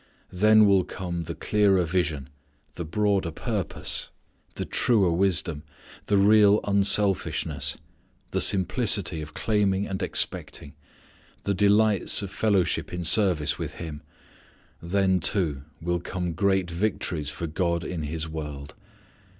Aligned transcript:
Then 0.31 0.65
will 0.65 0.83
come 0.83 1.25
the 1.25 1.35
clearer 1.35 1.83
vision, 1.83 2.27
the 2.73 2.83
broader 2.83 3.29
purpose, 3.29 4.09
the 4.55 4.65
truer 4.65 5.11
wisdom, 5.11 5.61
the 6.07 6.17
real 6.17 6.59
unselfishness, 6.63 7.77
the 8.31 8.41
simplicity 8.41 9.21
of 9.21 9.35
claiming 9.35 9.85
and 9.85 10.01
expecting, 10.01 10.73
the 11.43 11.53
delights 11.53 12.23
of 12.23 12.31
fellowship 12.31 12.91
in 12.91 13.03
service 13.03 13.59
with 13.59 13.73
Him; 13.75 14.01
then 14.81 15.19
too 15.19 15.61
will 15.79 15.99
come 15.99 16.33
great 16.33 16.71
victories 16.71 17.29
for 17.29 17.45
God 17.45 17.83
in 17.83 18.01
His 18.01 18.27
world. 18.27 18.73